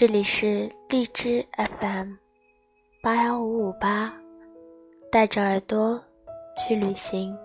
[0.00, 1.44] 这里是荔枝
[1.78, 2.14] FM
[3.02, 4.10] 八幺五五八，
[5.12, 6.02] 带着耳朵
[6.56, 7.36] 去旅行。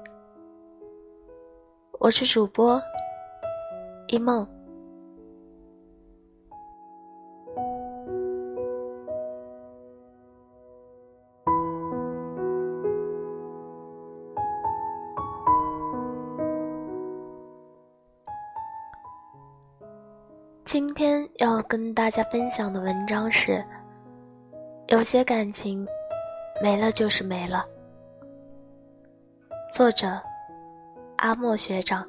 [1.99, 2.81] 我是主播
[4.07, 4.47] 一梦。
[20.77, 23.63] 今天要跟大家分享的文章是：
[24.89, 25.87] 有些感情
[26.61, 27.65] 没了就是没了。
[29.73, 30.21] 作者：
[31.15, 32.05] 阿莫学长。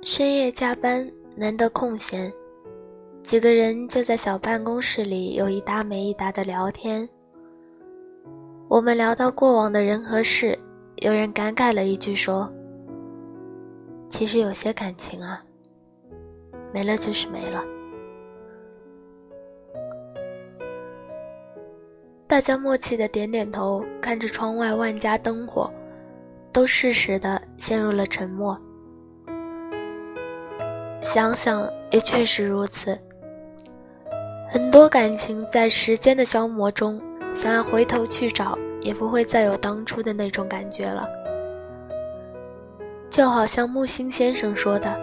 [0.00, 2.32] 深夜加班，难得空闲，
[3.22, 7.06] 几个人就在小办公室里有一搭没一搭的聊天。
[8.66, 10.58] 我们聊到过往的人和事。
[11.00, 12.52] 有人感慨了一句说
[14.10, 15.42] ：“其实有些感情啊，
[16.74, 17.64] 没了就是没了。”
[22.28, 25.72] 大家默契的点点头，看着窗外万家灯火，
[26.52, 28.60] 都适时的陷入了沉默。
[31.00, 32.98] 想想也确实如此，
[34.50, 37.00] 很多感情在时间的消磨中，
[37.34, 38.58] 想要回头去找。
[38.80, 41.08] 也不会再有当初的那种感觉了，
[43.10, 44.98] 就好像木心先生说的：“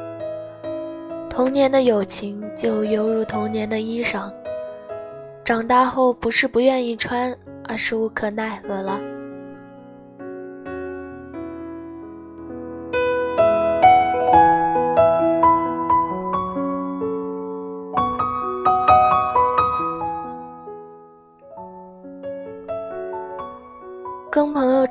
[1.30, 4.31] 童年的友情就犹如童年的衣裳，
[5.44, 7.36] 长大后不是不愿意穿，
[7.67, 9.00] 而是无可奈何了。”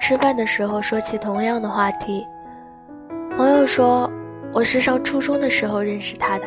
[0.06, 2.24] 吃饭的时候说起同样的话题，
[3.36, 4.08] 朋友说
[4.54, 6.46] ：“我是上初中的时候认识他的。”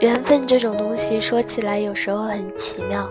[0.00, 3.06] 缘分这种东西说起来有时候很奇妙。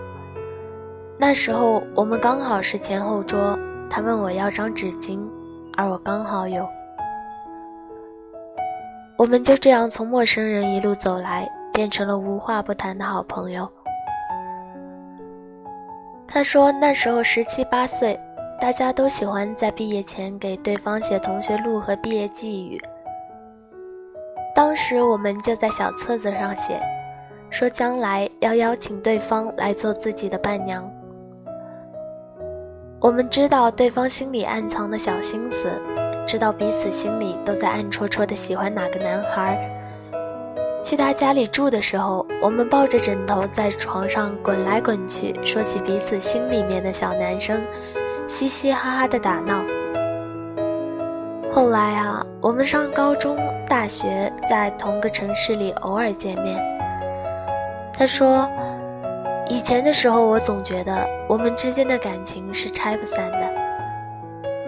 [1.16, 3.56] 那时候我们刚好是前后桌，
[3.88, 5.20] 他问我要张纸巾，
[5.76, 6.68] 而我刚好有。
[9.16, 13.70] 我们就这样从陌生人一路走来，变成了无话不谈的好朋友。
[16.26, 18.18] 他说：“那时候十七八岁，
[18.64, 22.80] 大家都喜欢在毕业前给对方写同学录和毕业寄语。
[24.54, 26.80] 当时我们就在小册子上写，
[27.50, 30.90] 说将来要邀请对方来做自己的伴娘。
[33.02, 35.70] 我们知道对方心里暗藏的小心思，
[36.26, 39.60] 知道彼此心里都在暗戳戳的喜欢哪个男孩。”
[40.82, 47.62] 去他家里住的时候，我们抱着枕头在床上滚来滚去，说起彼此心里面的小男生，
[48.34, 49.64] 嘻嘻哈哈的打闹。
[51.52, 56.60] 后来啊，我们上高中、大学，在同个城市里偶尔见面。
[57.96, 58.50] 他说，
[59.46, 63.52] 以前的时候，我总觉得我们之间的感情是拆不散的，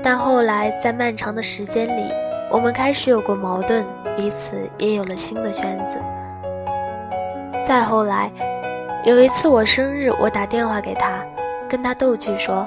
[0.00, 2.12] 但后来在漫长的时间里，
[2.53, 3.84] 我们开始有过矛盾。
[4.16, 5.98] 彼此也有了新的圈子。
[7.66, 8.31] 再后来，
[9.04, 11.21] 有一次我生日，我打电话给他，
[11.69, 12.66] 跟他逗趣说：“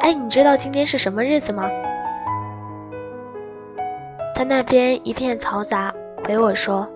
[0.00, 1.70] 哎，你知道今天是什么日子吗？”
[4.34, 5.94] 他那边一片嘈杂，
[6.26, 6.88] 回我说：“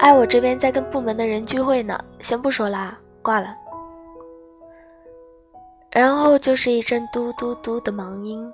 [0.00, 3.54] 哎，我这边在跟部门的人聚会呢，先不说啦，挂了。”
[5.92, 8.50] 然后就是一阵嘟嘟嘟的忙音。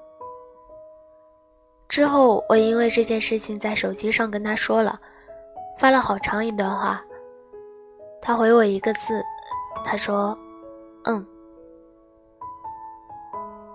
[1.88, 4.98] 之后，我因为这件事情在手机上跟他说了，
[5.78, 7.00] 发了好长一段话。
[8.20, 9.22] 他回我一个字，
[9.84, 10.36] 他说
[11.06, 11.24] ：“嗯。”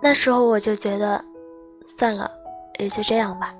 [0.02, 1.24] 那时候我就觉得，
[1.80, 2.28] 算了，
[2.80, 3.54] 也就这样吧。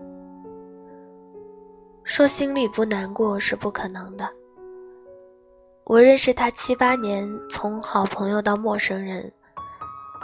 [2.02, 4.28] 说心里不难过是不可能的。
[5.84, 9.32] 我认识他七八年，从好朋友到陌生人，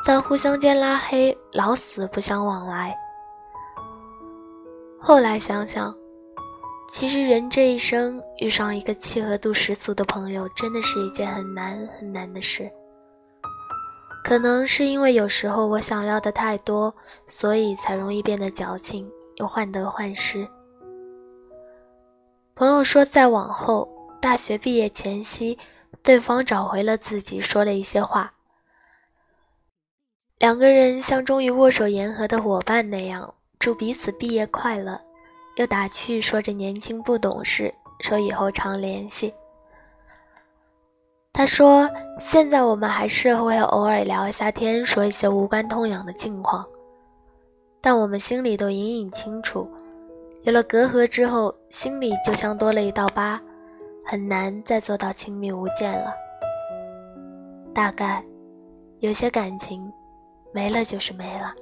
[0.05, 2.93] 在互相间拉黑，老死不相往来。
[5.01, 5.95] 后来想想，
[6.91, 12.69] 其实人这一生遇上一个契合度十足的朋友，真的是一件很难很难的事。
[14.29, 16.95] 可能是因为有时候我想要的太多，
[17.25, 20.47] 所以才容易变得矫情，又患得患失。
[22.55, 23.89] 朋友说，再往后，
[24.21, 25.57] 大学毕业前夕，
[26.03, 28.31] 对方找回了自己，说了一些话，
[30.39, 33.33] 两个人像终于握手言和的伙伴那样。
[33.59, 35.01] 祝彼此毕业快乐，
[35.57, 39.33] 又打趣说着年轻不懂事，说以后常联系。
[41.33, 41.89] 他说
[42.19, 46.67] ：“现在我们还是会偶尔聊一下天，说一些无关痛痒的近况。
[47.81, 49.71] 但我们心里都隐隐清楚，
[50.43, 53.41] 有了隔阂之后，心里就像多了一道疤，
[54.05, 56.13] 很难再做到亲密无间了。
[57.73, 58.25] 大概，
[58.99, 59.93] 有些感情，
[60.53, 61.55] 没了就是没了。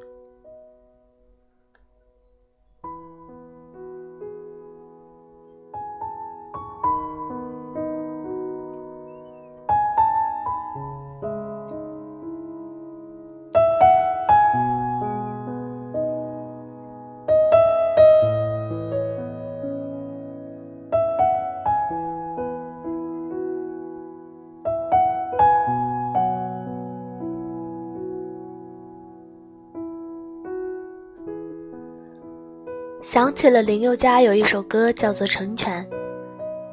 [33.17, 35.83] 想起了林宥嘉有一首歌叫做《成全》。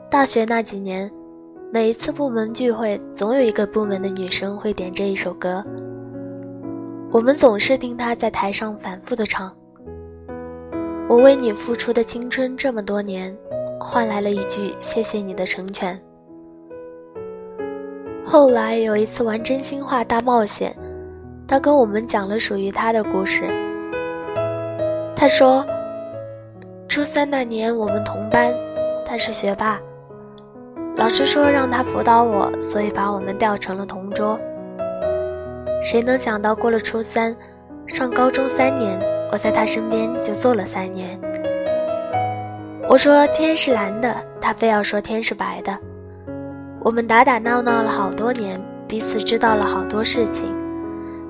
[0.09, 1.09] 大学那几年，
[1.71, 5.63] 每一次部门聚会，总有一个部门的女生会点这一首歌。
[7.13, 9.55] 我们总是听她在台上反复的唱
[11.07, 13.33] ：“我为你付出的青春这么多年，
[13.79, 15.97] 换来了一句谢谢你的成全。”
[18.25, 20.75] 后来有一次玩真心话大冒险，
[21.47, 23.45] 他跟我们讲了属于他的故事。
[25.15, 25.65] 他说。
[26.87, 28.53] 初三那年，我们同班，
[29.05, 29.79] 他是学霸。
[30.95, 34.39] 老师说让他辅导我，所以把我们调成了同桌。
[35.81, 37.35] 谁能想到，过了初三，
[37.87, 38.99] 上高中三年，
[39.31, 41.19] 我在他身边就坐了三年。
[42.87, 45.75] 我说天是蓝的，他非要说天是白的。
[46.79, 50.53] 我们打打闹闹了好多年，彼此知道了好多事情，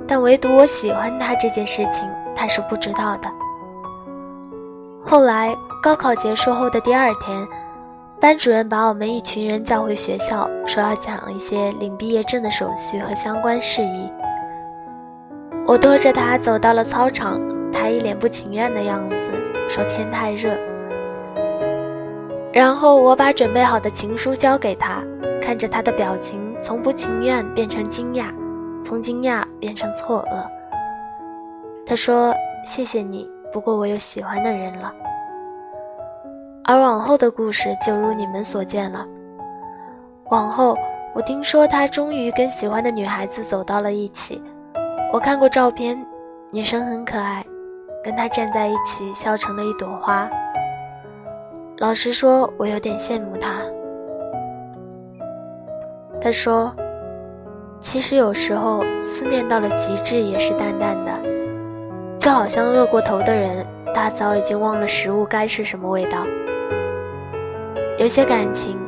[0.06, 3.30] 但唯独我喜欢他这件事情，他是不知道的。
[5.06, 7.46] 后来高考结束后的第二天，
[8.20, 14.12] 班主任把我们一群人叫回学校，说要讲一些领毕业证的手续和相关事宜。
[15.68, 17.40] 我拖着他走到了操场，
[17.72, 19.18] 他一脸不情愿的样子，
[19.70, 20.58] 说天太热。
[22.52, 25.04] 然后我把准备好的情书交给他，
[25.42, 28.26] 看着他的表情从不情愿变成惊讶，
[28.84, 30.46] 从惊讶变成错愕。
[31.86, 32.34] 他说
[32.64, 34.92] ：“谢谢你。”不过我有喜欢的人了，
[36.66, 39.06] 而往后的故事就如你们所见了。
[40.32, 40.76] 往后，
[41.14, 44.42] 我听说他终于跟喜欢的女孩子走到了一起。
[45.12, 46.04] 我看过照片，
[46.52, 47.46] 女生很可爱，
[48.04, 50.28] 跟他站在一起笑成了一朵花。
[51.78, 53.62] 老实说，我有点羡慕他。
[56.20, 56.76] 他说
[57.80, 61.12] ：“其实有时候思念到了极致也是淡淡的。”
[62.24, 63.62] 就好像饿过头的人，
[63.94, 66.26] 大早已经忘了食物该是什么味道。
[67.98, 68.80] 有些感情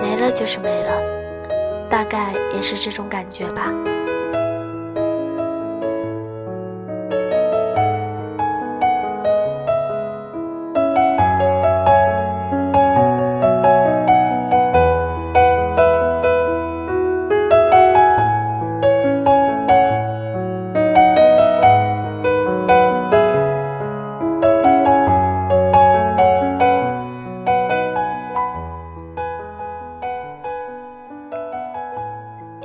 [0.00, 0.98] 没了就是没了，
[1.90, 3.70] 大概也是这种感觉吧。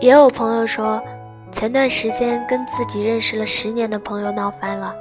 [0.04, 1.02] 也有朋友说，
[1.50, 4.94] 前段时间跟自己认识了十年的朋友闹翻了。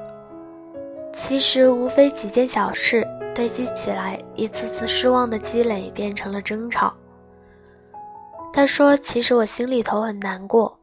[1.13, 3.05] 其实无非几件小事
[3.35, 6.95] 堆积起来，一次次失望的积累变成了争吵。
[8.53, 10.79] 他说：“其实我心里头很难过。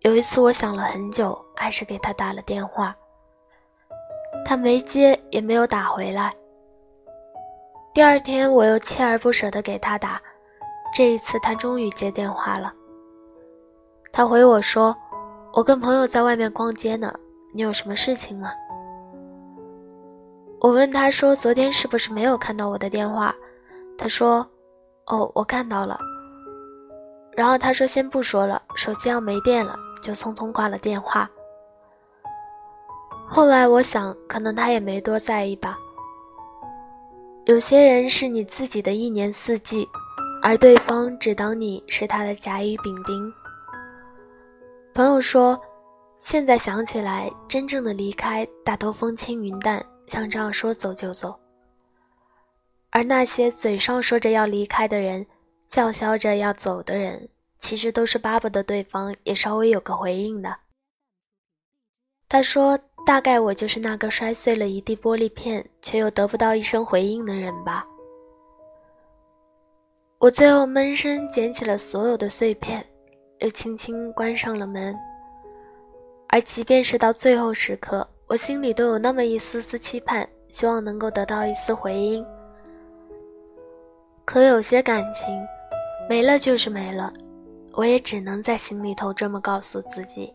[0.00, 2.96] 有一次我想了很久，还是给他打了电话，
[4.42, 6.32] 他没接，也没有打回来。
[7.92, 10.18] 第二天我又锲而不舍地给他打，
[10.94, 12.72] 这一次他终于接电话了。”
[14.12, 14.94] 他回我说
[15.54, 17.12] ：“我跟朋友在外面逛街呢，
[17.52, 18.50] 你有什么事情吗？”
[20.60, 23.34] 我问他说：“昨天是不是没有看到我的电话？”
[23.96, 24.46] 他说
[25.06, 25.98] ：“哦，我看到了。”
[27.36, 31.28] 然后他说：“先不说了，手机要没电了。”就匆匆挂了电话。
[33.28, 35.78] 后来我想，可能他也没多在意吧。
[37.44, 39.86] 有些人是你自己的一年四季，
[40.42, 43.30] 而对方只当你是他的甲乙丙丁。
[45.00, 45.58] 朋友说
[46.20, 51.34] ：“现在想起来，真正的离开大都风轻云淡，像这样说走就走。
[52.90, 55.26] 而那些嘴上说着要离开的人，
[55.66, 57.26] 叫嚣着要走的人，
[57.58, 60.54] 其实都是巴不得对方也稍微有个回应的。”
[62.28, 67.86] 他说：“大概我就是那个摔碎了一地玻璃片，却又得不到一声回应的人吧。”
[70.20, 72.86] 我最后闷声捡起了所有的碎片。
[73.40, 74.94] 又轻轻关上了门，
[76.28, 82.24] 而即便是到最后时刻，我心里都有那么一丝丝期盼，希望能够得到一丝回音。
[84.26, 85.26] 可有些感情，
[86.08, 87.12] 没了就是没了，
[87.72, 90.32] 我也只能在心里头这么告诉自己。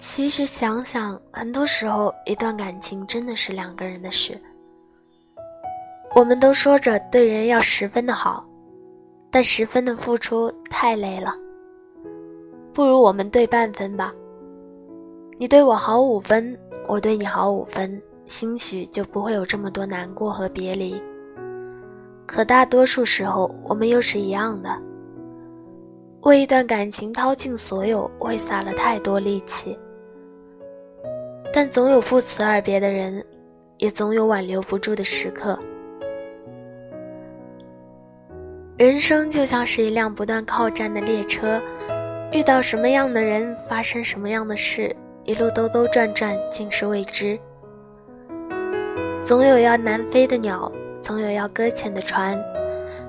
[0.00, 4.40] 其实想想，很多时候，一段感情真的是两个人的事。
[6.14, 8.42] 我们都说着对人要十分的好，
[9.30, 11.34] 但十分的付出太累了。
[12.72, 14.10] 不如我们对半分吧。
[15.38, 21.00] 你对我好五分，我对你好五分，兴许就不会有这么多难过和别离。
[22.26, 24.70] 可大多数时候，我们又是一样的，
[26.22, 29.78] 为一段感情掏尽所有，会撒了太多力气。
[31.52, 33.24] 但总有不辞而别的人，
[33.78, 35.58] 也总有挽留不住的时刻。
[38.76, 41.60] 人生就像是一辆不断靠站的列车，
[42.32, 47.38] 遇到什么样的人，发生什么样的事，一路兜兜转转，尽是未知。
[49.20, 50.70] 总有要南飞的鸟，
[51.02, 52.42] 总有要搁浅的船，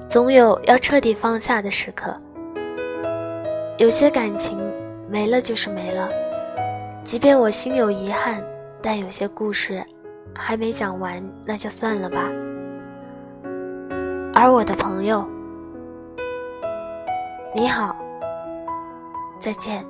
[0.10, 2.14] 总有要彻底放下的时刻。
[3.78, 4.60] 有些感情
[5.10, 6.10] 没了就是没了。
[7.12, 8.41] 即便我心有遗憾，
[8.82, 9.84] 但有些故事
[10.34, 12.30] 还没讲完，那就算了吧。
[14.34, 15.27] 而我的朋友，
[17.53, 17.94] 你好，
[19.41, 19.86] 再见。